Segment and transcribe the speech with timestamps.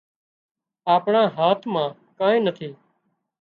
[0.93, 2.69] آپڻا هاٿ مان ڪانئين نٿي